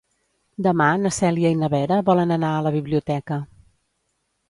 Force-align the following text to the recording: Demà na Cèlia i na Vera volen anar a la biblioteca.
Demà 0.67 0.87
na 1.01 1.11
Cèlia 1.17 1.53
i 1.55 1.59
na 1.61 1.71
Vera 1.75 2.01
volen 2.09 2.37
anar 2.39 2.57
a 2.57 2.67
la 2.71 2.75
biblioteca. 2.81 3.43